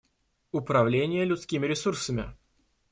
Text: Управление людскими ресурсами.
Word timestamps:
Управление 0.51 1.23
людскими 1.25 1.67
ресурсами. 1.67 2.35